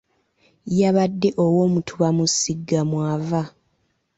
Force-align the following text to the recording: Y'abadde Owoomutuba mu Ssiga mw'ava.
Y'abadde 0.77 1.29
Owoomutuba 1.43 2.07
mu 2.17 2.25
Ssiga 2.31 2.79
mw'ava. 2.89 3.41